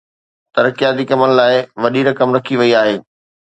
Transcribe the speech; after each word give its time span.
ترقياتي 0.55 1.03
ڪمن 1.09 1.29
لاءِ 1.39 1.55
وڏي 1.81 2.01
رقم 2.09 2.29
رکي 2.35 2.55
وئي 2.59 2.71
آهي. 2.81 2.95